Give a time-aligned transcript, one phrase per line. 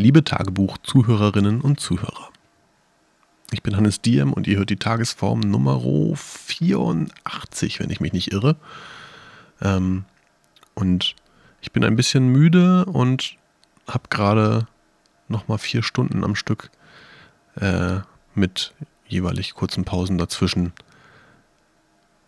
[0.00, 2.28] Liebe Tagebuch-Zuhörerinnen und Zuhörer.
[3.50, 5.82] Ich bin Hannes Diem und ihr hört die Tagesform Nummer
[6.14, 8.54] 84, wenn ich mich nicht irre.
[9.60, 10.04] Ähm,
[10.74, 11.16] und
[11.60, 13.38] ich bin ein bisschen müde und
[13.88, 14.68] habe gerade
[15.26, 16.70] nochmal vier Stunden am Stück
[17.56, 17.98] äh,
[18.36, 18.74] mit
[19.08, 20.74] jeweilig kurzen Pausen dazwischen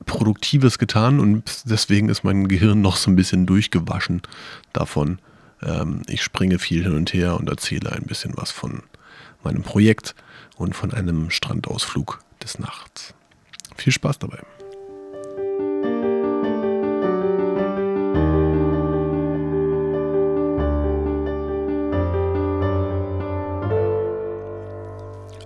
[0.07, 4.23] Produktives getan und deswegen ist mein Gehirn noch so ein bisschen durchgewaschen
[4.73, 5.21] davon.
[5.63, 8.83] Ähm, ich springe viel hin und her und erzähle ein bisschen was von
[9.43, 10.15] meinem Projekt
[10.57, 13.15] und von einem Strandausflug des Nachts.
[13.77, 14.41] Viel Spaß dabei.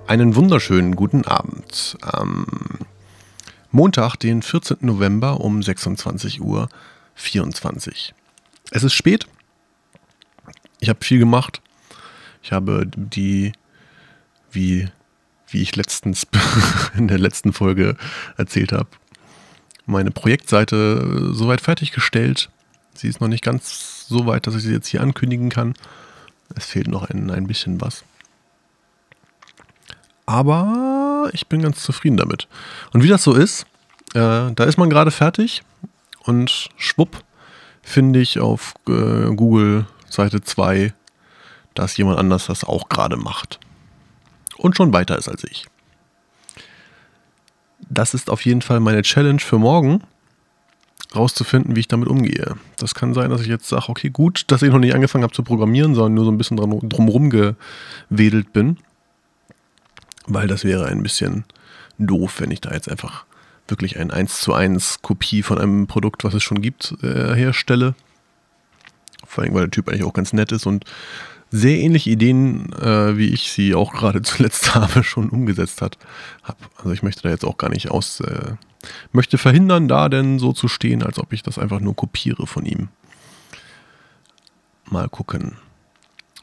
[0.06, 1.96] Einen wunderschönen guten Abend.
[2.02, 2.46] Am
[3.70, 4.76] Montag, den 14.
[4.82, 6.68] November um 26.24 Uhr.
[8.70, 9.26] Es ist spät.
[10.84, 11.62] Ich habe viel gemacht.
[12.42, 13.52] Ich habe die,
[14.52, 14.86] wie,
[15.48, 16.26] wie ich letztens
[16.94, 17.96] in der letzten Folge
[18.36, 18.88] erzählt habe,
[19.86, 22.50] meine Projektseite soweit fertiggestellt.
[22.92, 25.72] Sie ist noch nicht ganz so weit, dass ich sie jetzt hier ankündigen kann.
[26.54, 28.04] Es fehlt noch ein, ein bisschen was.
[30.26, 32.46] Aber ich bin ganz zufrieden damit.
[32.92, 33.62] Und wie das so ist,
[34.12, 35.62] äh, da ist man gerade fertig
[36.24, 37.24] und schwupp
[37.80, 40.92] finde ich auf äh, Google Seite 2,
[41.74, 43.60] dass jemand anders das auch gerade macht.
[44.56, 45.66] Und schon weiter ist als ich.
[47.88, 50.02] Das ist auf jeden Fall meine Challenge für morgen,
[51.14, 52.56] rauszufinden, wie ich damit umgehe.
[52.78, 55.34] Das kann sein, dass ich jetzt sage, okay, gut, dass ich noch nicht angefangen habe
[55.34, 58.78] zu programmieren, sondern nur so ein bisschen drumherum gewedelt bin
[60.26, 61.44] weil das wäre ein bisschen
[61.98, 63.24] doof, wenn ich da jetzt einfach
[63.68, 67.94] wirklich ein 1 zu 1 Kopie von einem Produkt, was es schon gibt, äh, herstelle.
[69.34, 70.84] Vor allem, weil der Typ eigentlich auch ganz nett ist und
[71.50, 75.98] sehr ähnliche Ideen, äh, wie ich sie auch gerade zuletzt habe, schon umgesetzt hat.
[76.44, 76.56] Hab.
[76.78, 78.52] Also ich möchte da jetzt auch gar nicht aus, äh,
[79.12, 82.64] möchte verhindern, da denn so zu stehen, als ob ich das einfach nur kopiere von
[82.64, 82.88] ihm.
[84.86, 85.56] Mal gucken.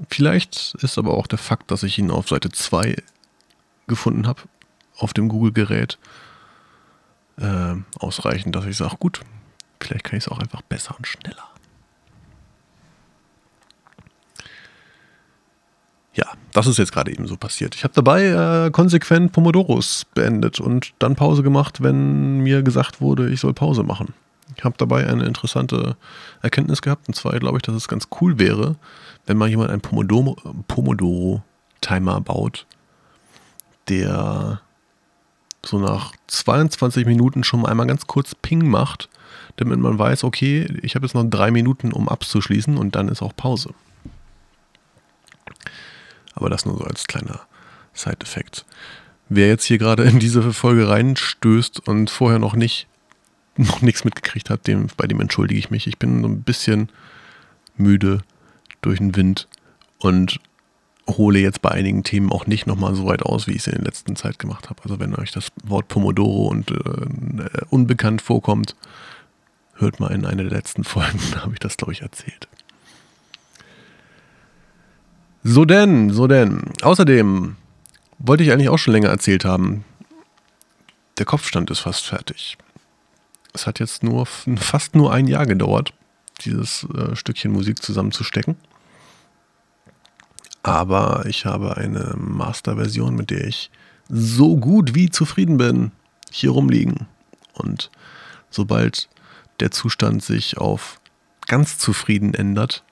[0.09, 2.95] Vielleicht ist aber auch der Fakt, dass ich ihn auf Seite 2
[3.87, 4.41] gefunden habe
[4.97, 5.97] auf dem Google-Gerät,
[7.37, 9.21] äh, ausreichend, dass ich sage, gut,
[9.79, 11.50] vielleicht kann ich es auch einfach besser und schneller.
[16.13, 17.75] Ja, das ist jetzt gerade eben so passiert.
[17.75, 23.29] Ich habe dabei äh, konsequent Pomodoros beendet und dann Pause gemacht, wenn mir gesagt wurde,
[23.29, 24.13] ich soll Pause machen.
[24.57, 25.95] Ich habe dabei eine interessante
[26.41, 28.75] Erkenntnis gehabt, und zwar glaube ich, dass es ganz cool wäre,
[29.25, 31.43] wenn mal jemand einen Pomodoro-Timer Pomodoro
[32.21, 32.65] baut,
[33.87, 34.59] der
[35.65, 39.09] so nach 22 Minuten schon einmal ganz kurz Ping macht,
[39.57, 43.21] damit man weiß, okay, ich habe jetzt noch drei Minuten, um abzuschließen und dann ist
[43.21, 43.73] auch Pause.
[46.33, 47.41] Aber das nur so als kleiner
[47.93, 48.65] Side-Effekt.
[49.29, 52.87] Wer jetzt hier gerade in diese Folge reinstößt und vorher noch nicht
[53.57, 55.87] noch nichts mitgekriegt hat, dem, bei dem entschuldige ich mich.
[55.87, 56.89] Ich bin so ein bisschen
[57.75, 58.21] müde
[58.81, 59.47] durch den Wind
[59.99, 60.39] und
[61.07, 63.73] hole jetzt bei einigen Themen auch nicht nochmal so weit aus, wie ich es in
[63.73, 64.81] der letzten Zeit gemacht habe.
[64.83, 68.75] Also wenn euch das Wort Pomodoro und äh, unbekannt vorkommt,
[69.75, 72.47] hört mal in einer der letzten Folgen, da habe ich das, glaube ich, erzählt.
[75.43, 76.63] So denn, so denn.
[76.81, 77.55] Außerdem
[78.19, 79.83] wollte ich eigentlich auch schon länger erzählt haben,
[81.17, 82.57] der Kopfstand ist fast fertig.
[83.53, 85.93] Es hat jetzt nur fast nur ein Jahr gedauert,
[86.41, 88.55] dieses äh, Stückchen Musik zusammenzustecken.
[90.63, 93.71] Aber ich habe eine Master-Version, mit der ich
[94.09, 95.91] so gut wie zufrieden bin,
[96.29, 97.07] hier rumliegen.
[97.53, 97.89] Und
[98.51, 99.09] sobald
[99.59, 100.99] der Zustand sich auf
[101.47, 102.83] ganz zufrieden ändert,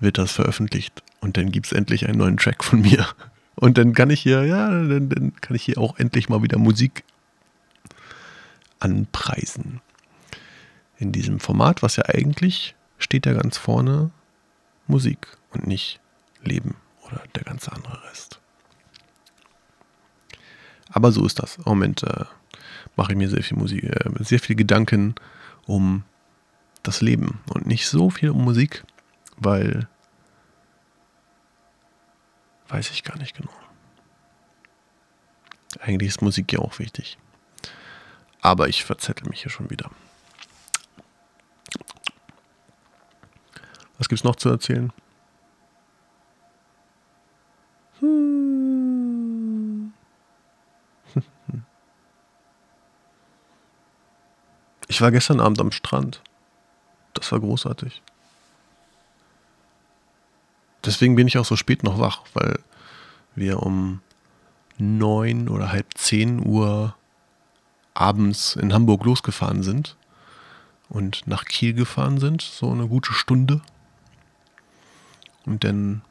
[0.00, 1.02] wird das veröffentlicht.
[1.20, 3.06] Und dann gibt es endlich einen neuen Track von mir.
[3.54, 6.58] Und dann kann ich hier, ja, dann, dann kann ich hier auch endlich mal wieder
[6.58, 7.02] Musik
[8.78, 9.80] anpreisen.
[10.98, 14.10] In diesem Format, was ja eigentlich steht ja ganz vorne
[14.86, 16.00] Musik und nicht
[16.42, 18.40] Leben oder der ganze andere Rest.
[20.90, 21.56] Aber so ist das.
[21.56, 22.24] Im Moment äh,
[22.96, 25.14] mache ich mir sehr viel Musik, äh, sehr viel Gedanken
[25.66, 26.04] um
[26.82, 28.84] das Leben und nicht so viel um Musik,
[29.38, 29.88] weil
[32.68, 33.52] weiß ich gar nicht genau.
[35.80, 37.18] Eigentlich ist Musik ja auch wichtig.
[38.40, 39.90] Aber ich verzettel mich hier schon wieder.
[43.98, 44.92] Was gibt es noch zu erzählen?
[54.86, 56.22] Ich war gestern Abend am Strand.
[57.14, 58.02] Das war großartig.
[60.88, 62.58] Deswegen bin ich auch so spät noch wach, weil
[63.34, 64.00] wir um
[64.78, 66.94] neun oder halb zehn Uhr
[67.94, 69.96] abends in Hamburg losgefahren sind
[70.88, 73.60] und nach Kiel gefahren sind, so eine gute Stunde.
[75.44, 76.02] Und dann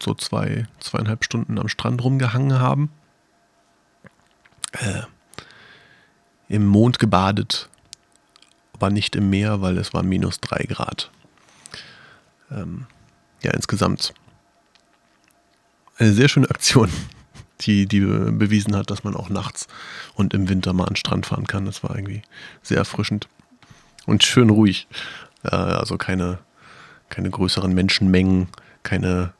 [0.00, 2.90] so zwei, zweieinhalb Stunden am Strand rumgehangen haben.
[4.72, 5.02] Äh,
[6.48, 7.68] Im Mond gebadet,
[8.72, 11.10] aber nicht im Meer, weil es war minus drei Grad.
[12.50, 12.86] Ähm,
[13.42, 14.14] ja, insgesamt
[15.98, 16.90] eine sehr schöne Aktion,
[17.60, 19.68] die, die bewiesen hat, dass man auch nachts
[20.14, 21.66] und im Winter mal an den Strand fahren kann.
[21.66, 22.22] Das war irgendwie
[22.62, 23.28] sehr erfrischend
[24.06, 24.88] und schön ruhig.
[25.44, 26.38] Äh, also keine,
[27.08, 28.48] keine größeren Menschenmengen,
[28.82, 29.32] keine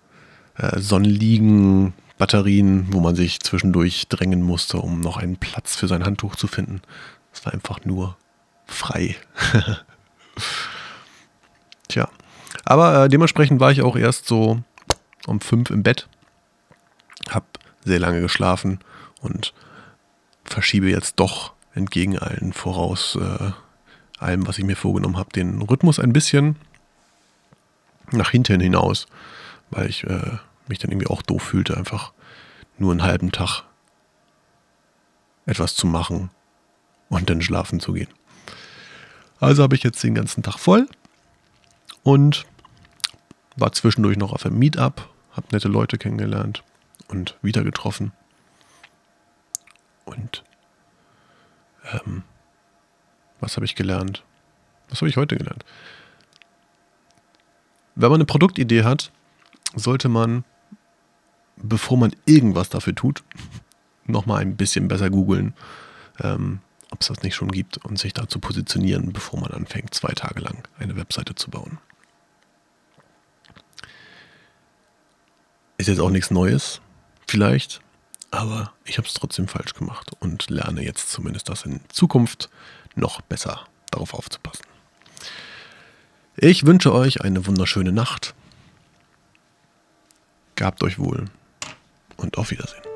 [0.56, 6.04] äh, Sonnenliegen, Batterien, wo man sich zwischendurch drängen musste, um noch einen Platz für sein
[6.04, 6.82] Handtuch zu finden.
[7.32, 8.16] Es war einfach nur
[8.66, 9.16] frei.
[11.88, 12.08] Tja.
[12.64, 14.62] Aber äh, dementsprechend war ich auch erst so
[15.26, 16.08] um fünf im Bett.
[17.30, 17.44] Hab
[17.84, 18.80] sehr lange geschlafen
[19.20, 19.52] und
[20.44, 23.52] verschiebe jetzt doch entgegen allen voraus, äh,
[24.18, 26.56] allem, was ich mir vorgenommen habe, den Rhythmus ein bisschen
[28.10, 29.06] nach hinten hinaus,
[29.70, 30.38] weil ich äh,
[30.68, 32.12] mich dann irgendwie auch doof fühlte, einfach
[32.78, 33.64] nur einen halben Tag
[35.46, 36.30] etwas zu machen
[37.08, 38.08] und dann schlafen zu gehen.
[39.40, 40.86] Also habe ich jetzt den ganzen Tag voll
[42.02, 42.46] und
[43.62, 46.64] war zwischendurch noch auf einem Meetup, habe nette Leute kennengelernt
[47.06, 48.12] und wieder getroffen.
[50.04, 50.42] Und
[51.92, 52.24] ähm,
[53.38, 54.24] was habe ich gelernt?
[54.88, 55.64] Was habe ich heute gelernt?
[57.94, 59.12] Wenn man eine Produktidee hat,
[59.76, 60.44] sollte man,
[61.56, 63.22] bevor man irgendwas dafür tut,
[64.06, 65.54] nochmal ein bisschen besser googeln,
[66.20, 66.58] ähm,
[66.90, 70.40] ob es das nicht schon gibt und sich dazu positionieren, bevor man anfängt, zwei Tage
[70.40, 71.78] lang eine Webseite zu bauen.
[75.82, 76.80] Ist jetzt auch nichts Neues,
[77.26, 77.80] vielleicht,
[78.30, 82.50] aber ich habe es trotzdem falsch gemacht und lerne jetzt zumindest das in Zukunft
[82.94, 84.64] noch besser darauf aufzupassen.
[86.36, 88.32] Ich wünsche euch eine wunderschöne Nacht.
[90.54, 91.24] Gabt euch wohl
[92.16, 92.91] und auf Wiedersehen.